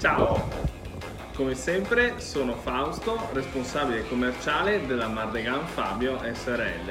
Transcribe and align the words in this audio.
Ciao! 0.00 0.48
Come 1.34 1.54
sempre 1.54 2.20
sono 2.20 2.54
Fausto, 2.54 3.28
responsabile 3.34 4.08
commerciale 4.08 4.86
della 4.86 5.08
Mardegan 5.08 5.66
Fabio 5.66 6.18
SRL. 6.22 6.90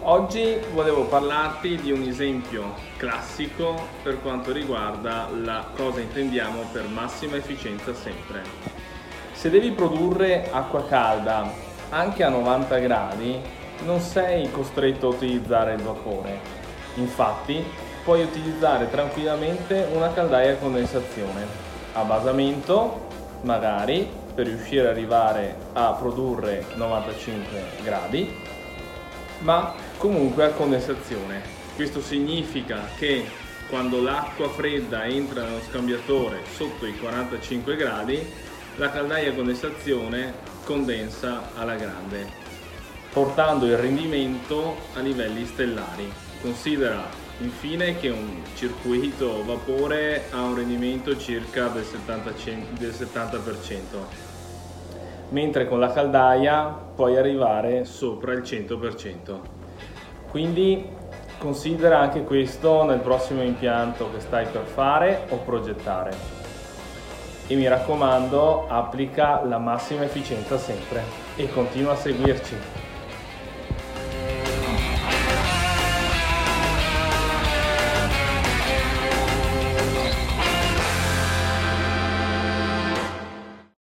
Oggi 0.00 0.58
volevo 0.72 1.04
parlarti 1.04 1.76
di 1.76 1.92
un 1.92 2.02
esempio 2.02 2.74
classico 2.96 3.86
per 4.02 4.20
quanto 4.20 4.50
riguarda 4.50 5.28
la 5.40 5.64
cosa 5.76 6.00
intendiamo 6.00 6.62
per 6.72 6.88
massima 6.88 7.36
efficienza 7.36 7.94
sempre. 7.94 8.42
Se 9.30 9.48
devi 9.48 9.70
produrre 9.70 10.50
acqua 10.50 10.84
calda 10.88 11.48
anche 11.90 12.24
a 12.24 12.28
90 12.28 12.78
gradi, 12.78 13.40
non 13.84 14.00
sei 14.00 14.50
costretto 14.50 15.06
a 15.06 15.10
utilizzare 15.10 15.74
il 15.74 15.82
vapore. 15.82 16.40
Infatti, 16.94 17.64
puoi 18.02 18.22
utilizzare 18.22 18.90
tranquillamente 18.90 19.86
una 19.92 20.12
caldaia 20.12 20.54
a 20.54 20.56
condensazione 20.56 21.69
a 21.92 22.02
basamento 22.02 23.08
magari 23.42 24.08
per 24.34 24.46
riuscire 24.46 24.82
ad 24.82 24.86
arrivare 24.86 25.56
a 25.72 25.92
produrre 25.92 26.66
95 26.74 27.62
gradi 27.82 28.48
ma 29.40 29.74
comunque 29.96 30.44
a 30.44 30.50
condensazione. 30.50 31.42
Questo 31.74 32.00
significa 32.00 32.80
che 32.98 33.24
quando 33.68 34.02
l'acqua 34.02 34.48
fredda 34.48 35.04
entra 35.04 35.42
nello 35.42 35.60
scambiatore 35.68 36.40
sotto 36.54 36.86
i 36.86 36.98
45 36.98 37.76
gradi 37.76 38.20
la 38.76 38.90
caldaia 38.90 39.30
a 39.30 39.34
condensazione 39.34 40.34
condensa 40.64 41.50
alla 41.56 41.74
grande 41.76 42.48
portando 43.12 43.66
il 43.66 43.76
rendimento 43.76 44.76
a 44.94 45.00
livelli 45.00 45.44
stellari. 45.44 46.10
Considera 46.40 47.02
Infine 47.42 47.96
che 47.96 48.10
un 48.10 48.42
circuito 48.54 49.42
vapore 49.44 50.24
ha 50.30 50.42
un 50.42 50.56
rendimento 50.56 51.16
circa 51.16 51.68
del 51.68 51.84
70%, 51.84 52.78
del 52.78 52.90
70%, 52.90 53.78
mentre 55.30 55.66
con 55.66 55.80
la 55.80 55.90
caldaia 55.90 56.66
puoi 56.94 57.16
arrivare 57.16 57.86
sopra 57.86 58.34
il 58.34 58.42
100%. 58.42 59.38
Quindi 60.28 60.86
considera 61.38 61.98
anche 62.00 62.24
questo 62.24 62.84
nel 62.84 63.00
prossimo 63.00 63.42
impianto 63.42 64.10
che 64.12 64.20
stai 64.20 64.44
per 64.44 64.64
fare 64.64 65.24
o 65.30 65.38
progettare. 65.38 66.14
E 67.46 67.54
mi 67.54 67.66
raccomando, 67.66 68.68
applica 68.68 69.42
la 69.44 69.58
massima 69.58 70.04
efficienza 70.04 70.58
sempre 70.58 71.02
e 71.36 71.50
continua 71.50 71.92
a 71.92 71.96
seguirci. 71.96 72.89